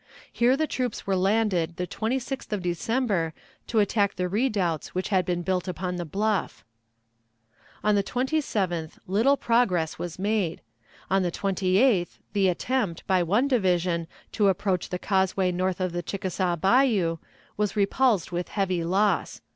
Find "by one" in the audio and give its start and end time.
13.05-13.47